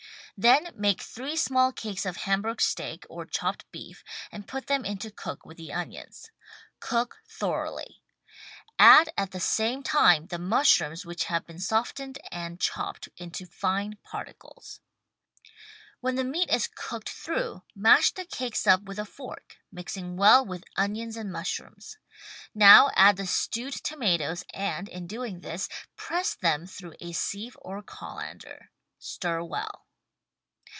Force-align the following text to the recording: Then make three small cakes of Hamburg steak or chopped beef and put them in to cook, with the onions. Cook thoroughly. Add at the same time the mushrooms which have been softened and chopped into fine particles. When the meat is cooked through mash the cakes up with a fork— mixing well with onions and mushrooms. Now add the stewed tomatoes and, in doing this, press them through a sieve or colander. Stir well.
Then 0.37 0.71
make 0.75 1.03
three 1.03 1.35
small 1.35 1.71
cakes 1.71 2.03
of 2.03 2.17
Hamburg 2.17 2.61
steak 2.61 3.05
or 3.07 3.27
chopped 3.27 3.69
beef 3.71 4.03
and 4.31 4.47
put 4.47 4.65
them 4.65 4.83
in 4.85 4.97
to 4.99 5.11
cook, 5.11 5.45
with 5.45 5.57
the 5.57 5.71
onions. 5.71 6.31
Cook 6.79 7.19
thoroughly. 7.27 8.01
Add 8.79 9.11
at 9.15 9.29
the 9.29 9.39
same 9.39 9.83
time 9.83 10.25
the 10.25 10.39
mushrooms 10.39 11.05
which 11.05 11.25
have 11.25 11.45
been 11.45 11.59
softened 11.59 12.17
and 12.31 12.59
chopped 12.59 13.07
into 13.17 13.45
fine 13.45 13.99
particles. 14.01 14.79
When 15.99 16.15
the 16.15 16.23
meat 16.23 16.49
is 16.49 16.67
cooked 16.67 17.09
through 17.09 17.61
mash 17.75 18.11
the 18.11 18.25
cakes 18.25 18.65
up 18.65 18.81
with 18.81 18.97
a 18.97 19.05
fork— 19.05 19.59
mixing 19.71 20.17
well 20.17 20.43
with 20.43 20.63
onions 20.75 21.17
and 21.17 21.31
mushrooms. 21.31 21.99
Now 22.55 22.89
add 22.95 23.17
the 23.17 23.27
stewed 23.27 23.73
tomatoes 23.75 24.43
and, 24.55 24.89
in 24.89 25.05
doing 25.05 25.41
this, 25.41 25.69
press 25.95 26.33
them 26.33 26.65
through 26.65 26.95
a 26.99 27.11
sieve 27.11 27.55
or 27.61 27.83
colander. 27.83 28.71
Stir 28.97 29.43
well. 29.43 29.85